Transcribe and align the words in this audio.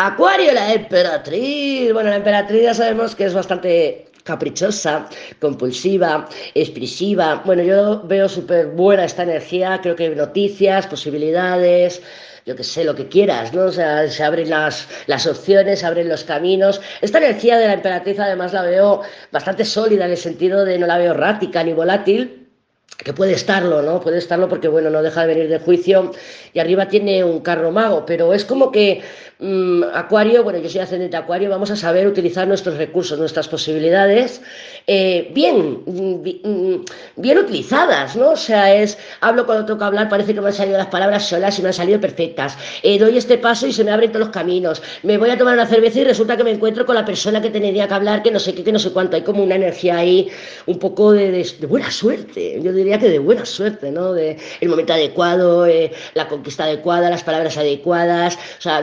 Acuario, 0.00 0.52
la 0.54 0.72
emperatriz. 0.74 1.92
Bueno, 1.92 2.10
la 2.10 2.16
emperatriz 2.16 2.62
ya 2.62 2.72
sabemos 2.72 3.16
que 3.16 3.24
es 3.24 3.34
bastante 3.34 4.06
caprichosa, 4.22 5.08
compulsiva, 5.40 6.28
expresiva. 6.54 7.42
Bueno, 7.44 7.64
yo 7.64 8.02
veo 8.04 8.28
súper 8.28 8.68
buena 8.68 9.04
esta 9.04 9.24
energía, 9.24 9.80
creo 9.82 9.96
que 9.96 10.04
hay 10.04 10.14
noticias, 10.14 10.86
posibilidades, 10.86 12.00
yo 12.46 12.54
que 12.54 12.62
sé, 12.62 12.84
lo 12.84 12.94
que 12.94 13.08
quieras, 13.08 13.52
¿no? 13.52 13.64
O 13.64 13.72
sea, 13.72 14.08
se 14.08 14.22
abren 14.22 14.50
las, 14.50 14.86
las 15.08 15.26
opciones, 15.26 15.80
se 15.80 15.86
abren 15.86 16.08
los 16.08 16.22
caminos. 16.22 16.80
Esta 17.00 17.18
energía 17.18 17.58
de 17.58 17.66
la 17.66 17.72
emperatriz 17.72 18.20
además 18.20 18.52
la 18.52 18.62
veo 18.62 19.02
bastante 19.32 19.64
sólida 19.64 20.04
en 20.04 20.12
el 20.12 20.16
sentido 20.16 20.64
de 20.64 20.78
no 20.78 20.86
la 20.86 20.98
veo 20.98 21.10
errática 21.10 21.64
ni 21.64 21.72
volátil, 21.72 22.47
que 22.96 23.12
puede 23.12 23.32
estarlo, 23.32 23.82
¿no? 23.82 24.00
Puede 24.00 24.18
estarlo 24.18 24.48
porque, 24.48 24.68
bueno, 24.68 24.90
no 24.90 25.02
deja 25.02 25.22
de 25.22 25.34
venir 25.34 25.48
de 25.48 25.58
juicio 25.58 26.12
y 26.52 26.58
arriba 26.58 26.88
tiene 26.88 27.22
un 27.22 27.40
carro 27.40 27.70
mago, 27.70 28.04
pero 28.04 28.34
es 28.34 28.44
como 28.44 28.72
que 28.72 29.02
mmm, 29.38 29.84
Acuario, 29.94 30.42
bueno, 30.42 30.58
yo 30.58 30.68
soy 30.68 30.80
ascendente 30.80 31.16
Acuario, 31.16 31.50
vamos 31.50 31.70
a 31.70 31.76
saber 31.76 32.06
utilizar 32.06 32.46
nuestros 32.48 32.76
recursos, 32.76 33.18
nuestras 33.18 33.48
posibilidades 33.48 34.40
eh, 34.86 35.30
bien, 35.34 35.82
mm, 35.86 36.84
bien 37.16 37.38
utilizadas, 37.38 38.16
¿no? 38.16 38.30
O 38.30 38.36
sea, 38.36 38.74
es, 38.74 38.98
hablo 39.20 39.46
cuando 39.46 39.66
toca 39.66 39.86
hablar, 39.86 40.08
parece 40.08 40.34
que 40.34 40.40
me 40.40 40.48
han 40.48 40.52
salido 40.52 40.78
las 40.78 40.88
palabras 40.88 41.28
solas 41.28 41.58
y 41.58 41.62
me 41.62 41.68
han 41.68 41.74
salido 41.74 42.00
perfectas. 42.00 42.56
Eh, 42.82 42.98
doy 42.98 43.16
este 43.18 43.38
paso 43.38 43.66
y 43.66 43.72
se 43.72 43.84
me 43.84 43.90
abren 43.90 44.10
todos 44.10 44.26
los 44.26 44.34
caminos. 44.34 44.82
Me 45.02 45.18
voy 45.18 45.30
a 45.30 45.38
tomar 45.38 45.54
una 45.54 45.66
cerveza 45.66 46.00
y 46.00 46.04
resulta 46.04 46.36
que 46.36 46.44
me 46.44 46.50
encuentro 46.50 46.86
con 46.86 46.94
la 46.94 47.04
persona 47.04 47.40
que 47.42 47.50
tendría 47.50 47.86
que 47.86 47.94
hablar, 47.94 48.22
que 48.22 48.30
no 48.30 48.38
sé 48.38 48.54
qué, 48.54 48.64
que 48.64 48.72
no 48.72 48.78
sé 48.78 48.92
cuánto. 48.92 49.16
Hay 49.16 49.22
como 49.22 49.42
una 49.42 49.56
energía 49.56 49.98
ahí, 49.98 50.28
un 50.66 50.78
poco 50.78 51.12
de 51.12 51.46
buena 51.68 51.90
suerte. 51.90 52.60
Yo 52.62 52.72
diría 52.78 52.98
que 52.98 53.08
de 53.08 53.18
buena 53.18 53.44
suerte, 53.44 53.90
¿no? 53.90 54.12
De 54.12 54.38
el 54.60 54.68
momento 54.68 54.92
adecuado, 54.92 55.66
eh, 55.66 55.92
la 56.14 56.28
conquista 56.28 56.64
adecuada, 56.64 57.10
las 57.10 57.24
palabras 57.24 57.56
adecuadas. 57.58 58.36
O 58.58 58.62
sea, 58.62 58.82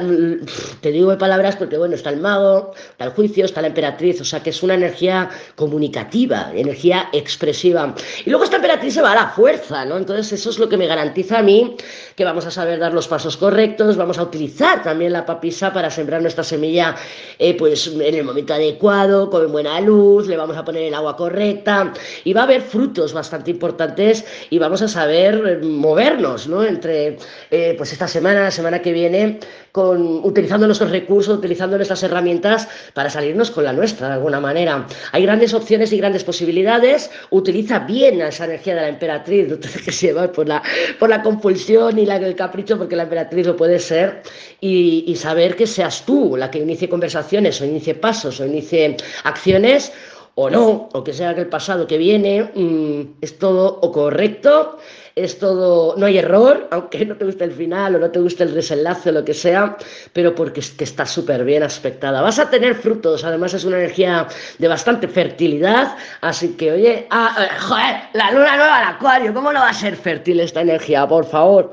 te 0.82 0.92
digo 0.92 1.12
de 1.12 1.18
palabras 1.18 1.56
porque, 1.56 1.78
bueno, 1.78 1.96
está 1.96 2.10
el 2.10 2.18
mago, 2.18 2.74
está 2.92 3.06
el 3.06 3.12
juicio, 3.12 3.46
está 3.46 3.62
la 3.62 3.68
emperatriz, 3.68 4.22
o 4.22 4.26
sea, 4.26 4.42
que 4.42 4.52
es 4.52 4.62
una 4.64 4.76
energía 4.76 5.30
comunicativa, 5.56 6.52
energía 6.54 7.10
expresiva. 7.14 7.96
Y 8.26 8.30
luego 8.30 8.46
esta 8.46 8.58
emperatriz 8.58 8.94
se 8.94 9.02
va 9.02 9.12
a 9.12 9.16
la 9.16 9.28
fuerza, 9.30 9.86
¿no? 9.86 9.98
Entonces, 9.98 10.32
eso 10.34 10.50
es 10.50 10.60
lo 10.60 10.70
que 10.70 10.78
me 10.78 10.88
garantiza 10.88 11.40
a 11.40 11.42
mí 11.42 11.76
que 12.16 12.24
vamos 12.24 12.46
a 12.46 12.52
saber 12.52 12.80
dar 12.80 12.94
los 12.94 13.08
pasos 13.08 13.36
correctos, 13.36 13.98
vamos 13.98 14.18
a 14.18 14.24
utilizar 14.24 14.82
también 14.82 15.12
la 15.12 15.26
papisa 15.26 15.74
para 15.74 15.90
sembrar 15.90 16.22
nuestra 16.22 16.44
semilla, 16.44 16.96
eh, 17.38 17.56
pues, 17.58 17.88
en 17.88 18.16
el 18.16 18.24
momento 18.24 18.54
adecuado, 18.54 19.30
con 19.30 19.52
buena 19.52 19.80
luz, 19.82 20.28
le 20.28 20.38
vamos 20.38 20.56
a 20.56 20.64
poner 20.64 20.84
el 20.84 20.94
agua 20.94 21.18
correcta 21.18 21.92
y 22.24 22.32
va 22.32 22.42
a 22.42 22.44
haber 22.46 22.62
frutos 22.62 23.12
bastante 23.12 23.52
importantes 23.52 24.26
y 24.50 24.60
vamos 24.60 24.82
a 24.82 24.88
saber 24.88 25.44
eh, 25.46 25.66
movernos 25.66 26.48
¿no? 26.48 26.64
entre 26.64 27.18
eh, 27.52 27.76
pues 27.78 27.92
esta 27.92 28.08
semana, 28.08 28.44
la 28.44 28.52
semana 28.52 28.82
que 28.82 28.94
viene, 28.94 29.40
con, 29.74 30.24
utilizando 30.24 30.68
nuestros 30.68 30.92
recursos, 30.92 31.38
utilizando 31.38 31.76
nuestras 31.76 32.02
herramientas 32.02 32.70
para 32.94 33.10
salirnos 33.10 33.52
con 33.52 33.66
la 33.66 33.74
nuestra 33.74 34.08
de 34.08 34.14
alguna 34.14 34.40
manera. 34.40 34.88
Hay 35.12 35.24
grandes 35.24 35.54
opciones 35.54 35.92
y 35.92 35.98
grandes 35.98 36.24
posibilidades. 36.24 37.12
Utiliza 37.30 37.80
bien 37.80 38.22
esa 38.22 38.46
energía 38.46 38.76
de 38.76 38.82
la 38.82 38.88
emperatriz, 38.88 39.50
no 39.50 39.58
te 39.58 39.68
dejes 39.74 40.00
llevar 40.00 40.32
por 40.32 40.48
la, 40.48 40.64
por 40.98 41.10
la 41.10 41.22
compulsión 41.22 42.05
la, 42.06 42.18
el 42.18 42.36
capricho, 42.36 42.78
porque 42.78 42.96
la 42.96 43.04
emperatriz 43.04 43.48
lo 43.48 43.56
puede 43.56 43.80
ser, 43.80 44.22
y, 44.62 45.16
saber 45.16 45.56
que 45.56 45.66
seas 45.66 46.06
tú 46.06 46.36
la 46.38 46.52
que 46.52 46.60
inicie 46.60 46.90
conversaciones 46.90 47.60
o 47.62 47.66
inicie 47.66 47.96
pasos 47.96 48.40
o 48.40 48.46
inicie 48.46 48.98
acciones 49.24 49.92
o 50.36 50.50
no, 50.50 50.90
o 50.92 51.04
que 51.04 51.14
sea 51.14 51.34
que 51.34 51.42
el 51.42 51.48
pasado 51.48 51.88
que 51.88 51.98
viene 51.98 52.52
mmm, 52.54 53.02
es 53.22 53.40
todo 53.40 53.80
o 53.82 53.92
correcto, 53.92 54.78
es 55.16 55.40
todo, 55.40 55.96
no 55.96 56.06
hay 56.06 56.18
error, 56.18 56.68
aunque 56.72 57.06
no 57.06 57.16
te 57.16 57.24
guste 57.24 57.46
el 57.46 57.54
final 57.54 57.96
o 57.96 58.00
no 58.00 58.12
te 58.12 58.20
guste 58.20 58.44
el 58.44 58.54
desenlace 58.54 59.10
o 59.10 59.14
lo 59.14 59.24
que 59.24 59.34
sea, 59.34 59.78
pero 60.12 60.36
porque 60.36 60.62
que 60.78 60.84
está 60.84 61.06
súper 61.06 61.46
bien 61.46 61.64
aspectada. 61.64 62.22
Vas 62.22 62.38
a 62.38 62.50
tener 62.50 62.76
frutos, 62.76 63.24
además 63.24 63.54
es 63.54 63.64
una 63.64 63.78
energía 63.78 64.28
de 64.58 64.68
bastante 64.68 65.08
fertilidad, 65.08 65.96
así 66.20 66.50
que 66.58 66.72
oye, 66.74 67.08
ah, 67.12 67.36
eh, 67.40 68.10
la 68.14 68.32
luna 68.32 68.58
nueva 68.58 68.80
al 68.80 68.96
acuario, 68.96 69.34
¿cómo 69.34 69.54
no 69.54 69.62
va 69.62 69.70
a 69.70 69.74
ser 69.74 69.96
fértil 69.96 70.42
esta 70.42 70.62
energía, 70.62 71.08
por 71.08 71.26
favor? 71.26 71.72